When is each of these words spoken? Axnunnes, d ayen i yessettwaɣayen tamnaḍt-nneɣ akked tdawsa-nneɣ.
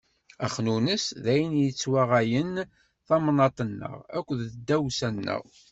Axnunnes, 0.45 1.03
d 1.23 1.25
ayen 1.33 1.53
i 1.59 1.61
yessettwaɣayen 1.63 2.53
tamnaḍt-nneɣ 3.07 3.93
akked 4.17 4.39
tdawsa-nneɣ. 4.53 5.43